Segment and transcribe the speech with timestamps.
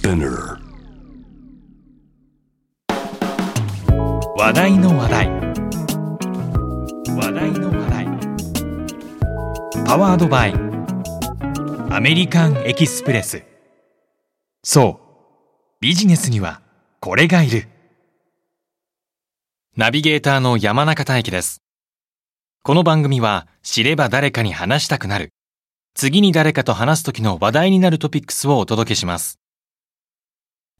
[0.00, 0.56] Spinner
[4.34, 5.28] 話題の話題。
[7.16, 8.06] 話題の話題。
[9.84, 10.54] パワードバイ。
[11.90, 13.42] アメリカンエキスプレス。
[14.64, 15.82] そう。
[15.82, 16.62] ビジネスには
[17.00, 17.68] これがいる。
[19.76, 21.60] ナビゲーターの山中大輝です。
[22.62, 25.28] この番組は知れば誰かに話したくなる。
[25.92, 29.39] 次に誰かと話す時の話題になるトピックスをお届けします。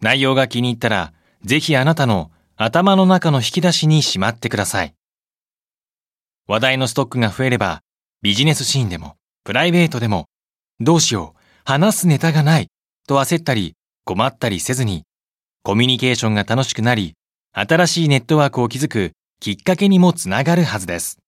[0.01, 1.13] 内容が気に入ったら
[1.45, 4.95] ぜひあなたの頭の中の引き出しにしまってください。
[6.47, 7.81] 話題のストックが増えれば、
[8.23, 10.27] ビジネスシーンでも、プライベートでも、
[10.79, 12.67] どうしよう、話すネタがない、
[13.07, 15.05] と焦ったり、困ったりせずに、
[15.63, 17.15] コミュニケーションが楽しくなり、
[17.53, 21.19] 新しいネットワークを築くきっかけにもつながるはずです。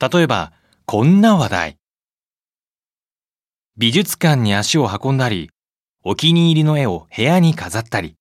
[0.00, 0.52] 例えば、
[0.84, 1.76] こんな話題。
[3.78, 5.50] 美術館に足を運んだり、
[6.02, 8.16] お気に入りの絵を部屋に飾ったり、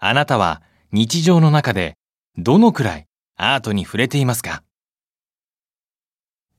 [0.00, 1.96] あなたは日常の中で
[2.36, 4.64] どのくらいアートに触れていますか？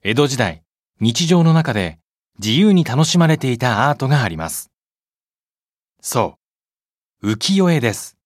[0.01, 0.63] 江戸時代、
[1.01, 1.99] 日常の中で
[2.39, 4.71] 自由に楽しまれていたアートがあります。
[5.99, 6.37] そ
[7.21, 8.17] う、浮世絵です。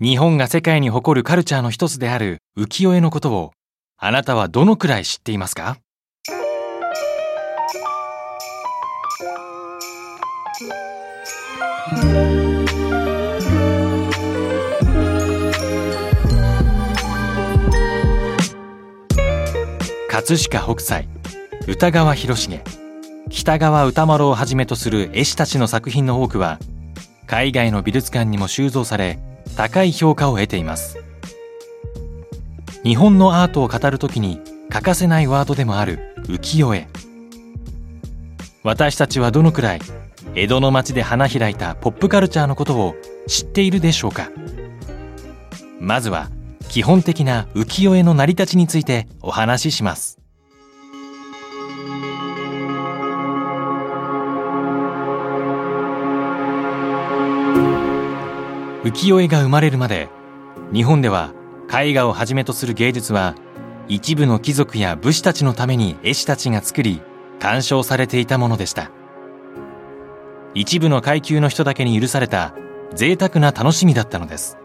[0.00, 3.52] 日本が世界に誇るカルチャーの一つである浮世絵のことを
[3.96, 5.78] あなたはどのくらい知っていますか？
[11.90, 11.98] 葛
[20.38, 21.08] 飾北斎
[21.66, 22.62] 歌川広重。
[23.28, 26.60] 北川歌丸をはじめとする絵師たちの作品の多くは
[27.26, 29.18] 海外の美術館にも収蔵され
[29.56, 30.96] 高い評価を得ています。
[32.84, 36.86] 日本のアートを語るときに欠かせないワードでもある浮世絵。
[38.62, 39.80] 私たちはどのくらい
[40.34, 42.94] 江戸の街で花開いたポップカルチャーのことを
[43.26, 44.30] 知っているでしょうか？
[45.80, 46.28] まずは
[46.68, 50.18] 基本的な浮世絵の成り立ちについてお話しします。
[58.84, 60.08] 浮世絵が生まれるまで
[60.72, 61.32] 日本では
[61.72, 63.34] 絵画をはじめとする芸術は
[63.88, 67.02] 一部の貴族や武士たちのために絵師たちが作り
[67.40, 68.90] 鑑賞されていたものでした。
[70.54, 72.54] 一部の階級の人だけに許された
[72.94, 74.58] 贅沢な楽しみだったのです。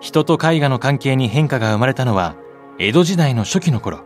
[0.00, 2.34] 人と絵画の関係に変化が生まれたのは
[2.78, 4.00] 江戸時代の初期の頃。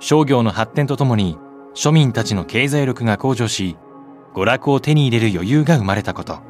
[0.00, 1.38] 商業の発展とともに
[1.74, 3.76] 庶民たちの経済力が向上し
[4.34, 6.40] 娯楽を手に入れる余裕が生まれたこと。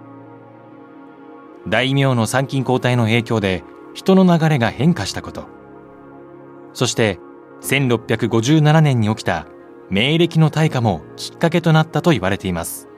[1.67, 3.65] 大名の参勤交代の影響で
[3.95, 5.47] 人の流れが変化したこと。
[6.73, 7.19] そして
[7.63, 9.47] 1657年に起きた
[9.91, 12.89] 明暦の大火もきっかけとなったと言われています。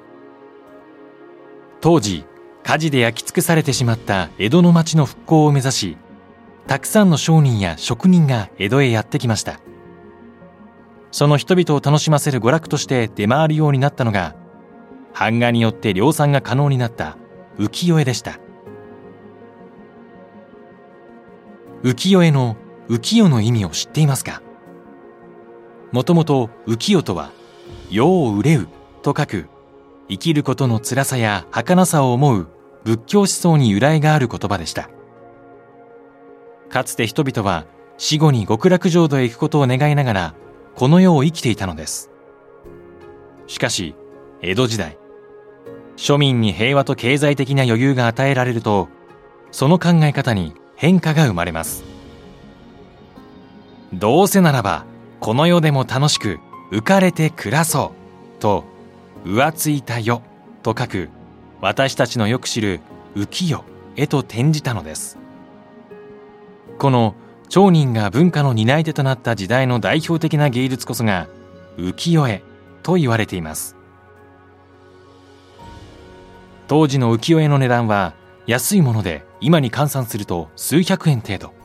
[1.80, 2.24] 当時
[2.62, 5.96] 火事で焼き尽くされてしまった江戸の町の復興を目指し
[6.66, 9.60] たくさんの商人や職人が江戸へやってきました。
[11.10, 14.36] その人々を楽しませる娯楽として出回るようになったのが
[15.18, 17.16] 版画によって量産が可能になった
[17.58, 18.38] 浮世絵でした。
[21.82, 22.56] 浮世絵の
[22.88, 24.42] 浮世の意味を知っていますか？
[25.92, 27.32] もともと浮世とは
[27.90, 28.68] 世を憂う
[29.02, 29.46] と書く
[30.08, 32.48] 生きることの辛さや儚さを思う
[32.84, 34.90] 仏教思想に由来がある言葉でした。
[36.68, 37.66] かつて人々は
[37.98, 40.34] 死後に極楽浄土へ行くことを願いながら
[40.76, 42.10] この世を生きていたのです。
[43.46, 43.94] しかし
[44.40, 44.96] 江戸時代
[45.96, 48.88] 庶民に平和と経済的な余裕が与えられると
[49.50, 51.84] その考え方に変化が生まれます。
[53.92, 54.86] どうせならば
[55.20, 56.41] この世でも楽しく
[56.72, 57.92] 浮かれて暮らそ
[58.38, 58.41] う。
[58.41, 58.64] と
[59.25, 60.22] 浮ついた世。
[60.62, 61.08] と書く
[61.60, 62.81] 私たちのよく知る
[63.14, 63.64] 浮世
[63.97, 65.19] へと転じたのです。
[66.78, 67.14] この
[67.48, 71.28] 町人が文化の担い手となった時代の代表的な芸術こそが
[71.77, 72.42] 浮世絵
[72.83, 73.77] と言われています。
[76.68, 78.15] 当時の浮世絵の値段は
[78.47, 81.59] 安いもので今に換算すると数百円程度。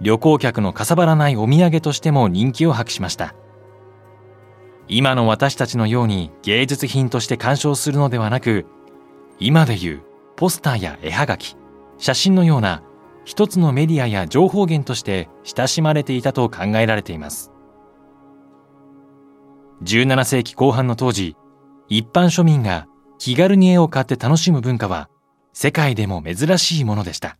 [0.00, 3.34] 旅行客のかさばらないお土産としても人気を博しました。
[4.88, 8.66] 今の私たちのように芸術品として鑑賞するのではなく
[9.38, 10.02] 今でいう
[10.36, 11.56] ポスターや絵はがき
[11.98, 12.82] 写真のような
[13.24, 17.52] 一つのメディアや情報源として親しまれていたと考えられています。
[19.84, 21.36] 17世紀後半の当時
[21.88, 22.86] 一般庶民が
[23.18, 25.08] 気軽に絵を買って楽しむ文化は
[25.52, 27.36] 世界でも珍しいものでした。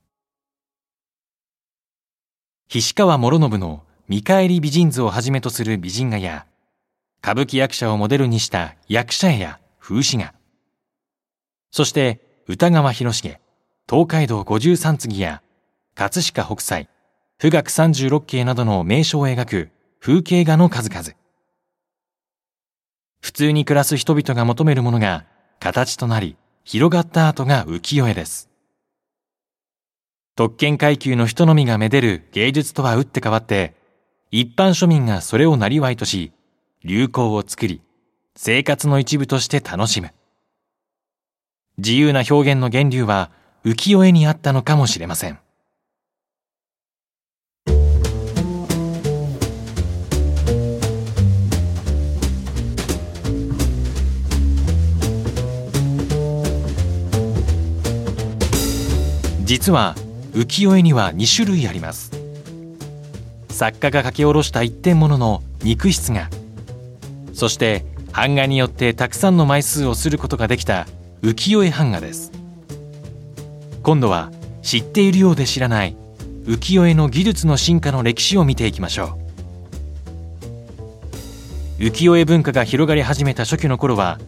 [2.73, 6.47] 菱川師宣の見返り美人図をはじめとする美人画や
[7.21, 10.33] 歌舞伎役者をモデルにした役者絵や風刺画、
[11.73, 13.41] そして歌川広重、
[13.89, 15.43] 東海道五十三次や
[15.97, 16.89] 葛飾北斎、
[17.41, 21.17] 富岳三十六景などの名所を描く風景画の数々。
[23.21, 25.25] 普通に暮らす人々が求めるものが
[25.59, 28.50] 形となり広がった後が浮世絵です。
[30.37, 33.75] 特権階級の人のみがめでる芸術とは打って変わって、
[34.31, 36.33] 一般庶民がそれをなりわいとし、
[36.85, 37.83] 流行を作り、
[38.37, 40.13] 生活の一部として楽しむ。
[41.79, 43.31] 自由な表現の源流は
[43.65, 45.39] 浮世絵にあったのかもしれません。
[59.45, 59.97] 実は
[60.33, 62.13] 浮世絵には2種類あります。
[63.49, 66.31] 作家が書き下ろした一点物の肉質が
[67.35, 70.87] そして版画によってたくさんの枚数をすることができた
[71.23, 72.33] 浮世絵版画です。
[73.83, 74.31] 今度は
[74.63, 75.97] 知っているようで知らない
[76.45, 79.19] 浮世絵の技術の進化の歴史を見ていきましょ
[81.79, 81.83] う。
[81.85, 84.19] 浮世絵文化が広がり始めた初期の頃は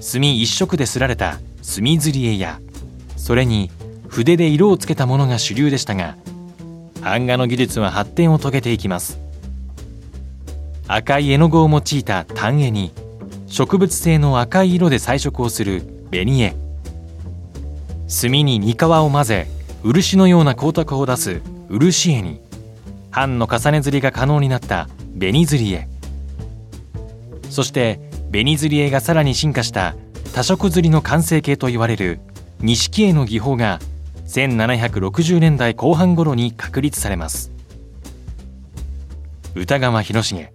[0.00, 2.60] 墨一色ですられた墨刷り絵や
[3.16, 3.70] それに
[4.16, 6.16] 筆で色をつけたものが主流でしたが
[7.02, 9.20] 版画の技術は発展を遂げていきます。
[10.88, 12.92] 赤い絵の具を用いた単絵に
[13.46, 16.56] 植物性の赤い色で彩色をする紅絵。
[18.08, 19.48] 墨に煮皮を混ぜ
[19.82, 22.40] 漆のような光沢を出す漆絵に
[23.10, 24.88] 版の重ね刷りが可能になった
[25.18, 25.88] 紅刷り絵。
[27.50, 28.00] そして
[28.32, 29.94] 紅刷り絵がさらに進化した
[30.34, 32.18] 多色刷りの完成形といわれる
[32.60, 33.78] 錦絵の技法が
[34.26, 37.52] 1760年代後半頃に確立されます。
[39.54, 40.48] 歌川広重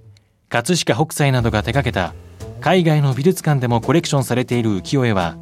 [0.50, 2.14] 葛飾北斎などが手掛けた
[2.60, 5.38] 海外の美術館でもコレクションされている浮世絵は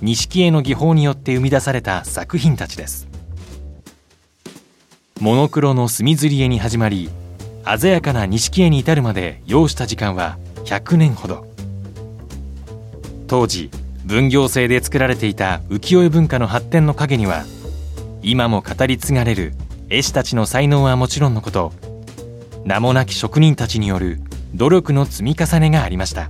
[0.00, 3.08] 錦絵の技法によって生み出された作品たちです。
[5.20, 7.10] モノクロの墨刷り絵に始まり
[7.78, 11.46] 鮮やかな錦絵に至るまで要した時間は100年ほど。
[13.26, 13.70] 当時
[14.04, 17.44] 分業制で作られていた浮世絵文化の発展の陰には
[18.26, 19.52] 今も語り継がれる
[19.90, 21.74] 絵師たちの才能はもちろんのこと
[22.64, 24.18] 名もなき職人たちによる
[24.54, 26.26] 努力の積み重ねがありました。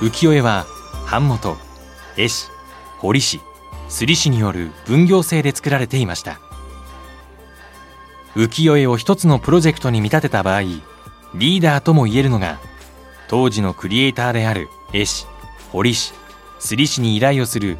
[0.00, 0.64] 浮世絵は
[1.10, 1.56] 版元
[2.16, 2.48] 絵師
[3.00, 3.40] 彫師
[3.88, 6.40] 摺師による分業制で作られていました。
[8.36, 12.60] 浮世絵を一つのプロジェクトに見立てた場合リーダーとも言えるのが
[13.26, 15.26] 当時のクリエイターである絵師
[15.72, 16.12] 彫師
[16.60, 17.76] 摺師に依頼をする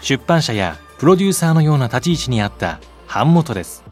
[0.00, 3.84] 出版社やプロデューサーのような立ち位置にあった版元です。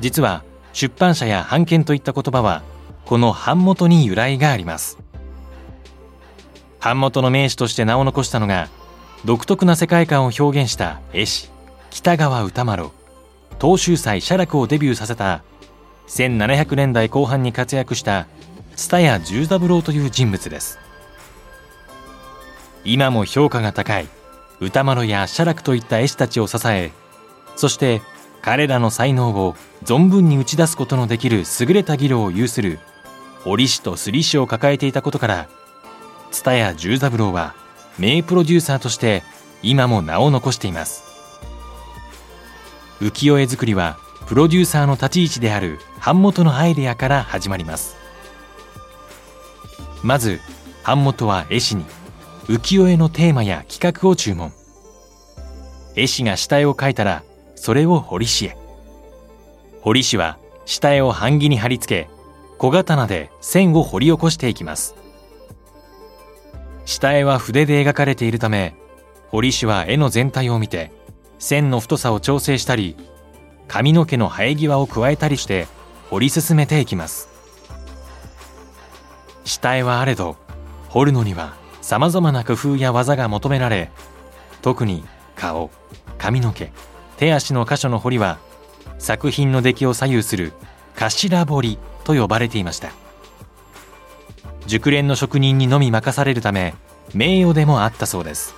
[0.00, 2.62] 実は出版社や版権といった言葉は
[3.06, 4.98] この版元に由来があります。
[6.80, 8.68] 版元の名手として名を残したのが
[9.24, 11.50] 独特な世界観を表現した絵師
[11.90, 12.86] 北川歌丸
[13.60, 15.42] 東秀祭写楽をデビューさせた
[16.08, 18.26] 1700年代後半に活躍した
[18.76, 20.78] 蔦屋十三郎という人物です。
[22.84, 24.08] 今も評価が高い
[24.60, 26.90] 歌丸や写楽といった絵師たちを支え
[27.56, 28.00] そして
[28.40, 32.78] 彼らの才能を存分に打ち出すことのできる優れた技量を有する
[33.44, 35.48] 折師と摺師を抱えていたことから
[36.30, 37.54] 蔦屋十三郎は
[37.98, 39.22] 名プロデューサーとして
[39.62, 41.04] 今も名を残しています。
[43.00, 47.96] 浮世絵作りはプロデューサーの立ち位置である版元のアイデアから始まります。
[50.02, 50.40] まず
[50.84, 51.84] 版元は絵師に
[52.46, 54.52] 浮世絵のテーマや企画を注文。
[55.96, 57.22] 絵師が下絵を描いたら
[57.56, 58.56] それを彫り師へ。
[59.82, 62.10] 彫り師は下絵を版木に貼り付け
[62.58, 64.94] 小刀で線を彫り起こしていきます。
[66.88, 68.74] 下絵は筆で描かれているため
[69.30, 70.90] 彫師は絵の全体を見て
[71.38, 72.96] 線の太さを調整したり
[73.68, 75.66] 髪の毛の生え際を加えたりして
[76.08, 77.28] 彫り進めていきます。
[79.44, 80.36] 下絵はあれど
[80.88, 83.90] 彫るのにはさまざまな工夫や技が求められ
[84.62, 85.04] 特に
[85.36, 85.70] 顔
[86.16, 86.72] 髪の毛
[87.18, 88.38] 手足の箇所の彫りは
[88.98, 90.54] 作品の出来を左右する
[90.94, 93.07] 頭彫りと呼ばれていました。
[94.68, 96.74] 熟練の職人にのみ任されるため
[97.14, 98.54] 名誉でもあったそうです。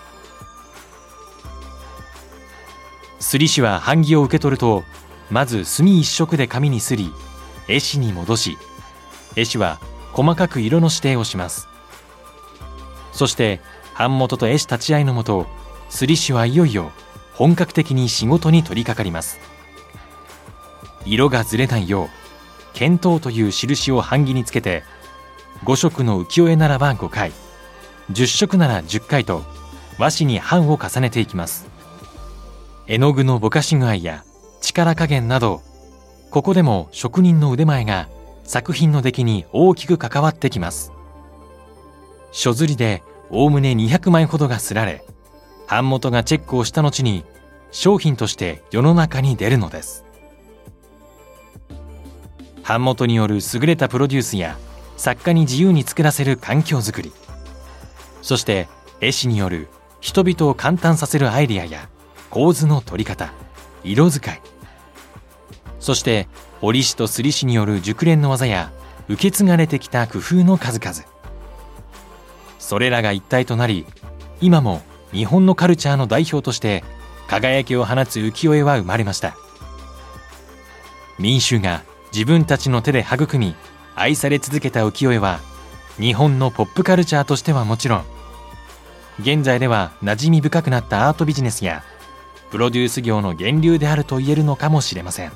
[3.21, 4.83] すり師は版木を受け取ると
[5.31, 7.13] まず墨一色で紙にすり
[7.69, 8.59] 絵師に戻し
[9.37, 9.79] 絵師は
[10.13, 11.69] 細かく色の指定をします。
[13.13, 13.61] そして
[13.97, 15.47] 版元と絵師立ち会いのもと
[15.91, 16.91] すり師はいよいよ
[17.35, 19.39] 本格的に仕事に取り掛かります。
[21.07, 22.09] 色がずれないよう
[22.73, 24.83] 検討という印を版木につけて
[25.65, 27.33] 5色の浮世絵ならば5回
[28.13, 29.43] 10色なら10回と
[29.99, 31.69] 和紙に版を重ねていきます。
[32.87, 34.25] 絵の具のぼかし具合や
[34.61, 35.63] 力加減など
[36.31, 38.09] ここでも職人の腕前が
[38.45, 40.93] 作品の出来に大きく関わってきます。
[42.33, 45.05] 書刷りでおおむね200枚ほどがすられ
[45.69, 47.25] 版元がチェックをした後に
[47.71, 50.05] 商品として世の中に出るのです。
[52.67, 54.57] 版元による優れたプロデュースや
[55.01, 57.11] 作家に自由に作らせる環境づくり。
[58.21, 58.69] そして
[59.01, 59.69] 絵師による
[60.03, 61.89] 人々を感嘆させるアイデアや
[62.29, 63.33] 構図の取り方
[63.83, 64.43] 色使い。
[65.79, 66.29] そして
[66.61, 68.73] 折師とすり師による熟練の技や
[69.09, 70.95] 受け継がれてきた工夫の数々。
[72.59, 73.87] それらが一体となり
[74.43, 76.85] 今も日本のカルチャーの代表として
[77.27, 79.35] 輝きを放つ浮世絵は生まれました。
[81.19, 83.55] 民衆が自分たちの手で育み
[83.95, 85.41] 愛され続けた浮世絵は
[85.99, 88.05] 日本のポップカルチャーとしてはもちろん
[89.21, 91.85] 現在では馴染み深くなったアートビジネスや
[92.51, 95.33] プロデュース業の源流であると言えるのかもしれません。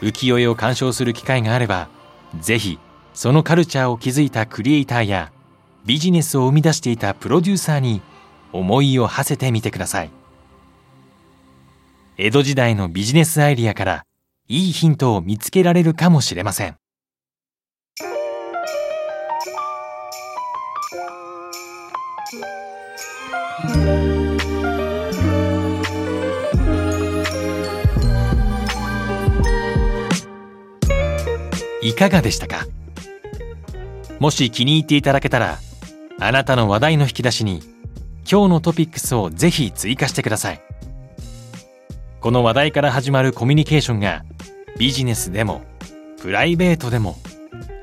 [0.00, 1.88] 浮世絵を鑑賞する機会があれば
[2.40, 2.78] ぜひ
[3.14, 5.32] そのカルチャーを築いたクリエイターや
[5.86, 8.02] ビジネスを生み出していたプロデューサーに
[8.52, 10.10] 思いを馳せてみてください。
[12.16, 14.04] 江戸時代のビジネスアイディアから
[14.46, 16.76] いいヒントを見つけられるかもしれません。
[31.80, 32.66] いかがでしたか？
[34.18, 35.58] もし気に入っていただけたら
[36.18, 37.62] あなたの話題の引き出しに
[38.30, 40.60] 今日のトピックスをぜひ追加してください。
[42.24, 44.24] この話題から始まるコミュニケーションが
[44.78, 45.60] ビジネスでも
[46.22, 47.18] プライベートでも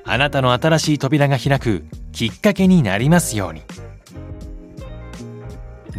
[0.04, 3.62] あなたの新しい扉が開くきっかけになりますように。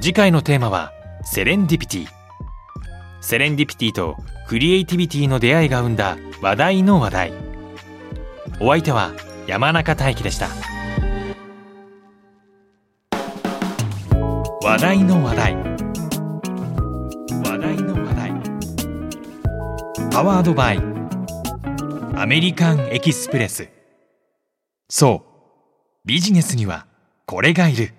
[0.00, 2.06] 次回のテーマはセレンディピティ。
[3.20, 4.16] セレンディピティと
[4.48, 7.32] クリエイティビティの出会いが生んだ話題の話題。
[8.58, 9.12] お相手は
[9.46, 10.48] 山中大輝でした。
[14.60, 15.71] 話題の話題。
[20.12, 20.78] パワードバイ。
[22.14, 23.70] アメリカンエキスプレス。
[24.90, 26.06] そう。
[26.06, 26.86] ビジネスには
[27.24, 27.94] これがいる。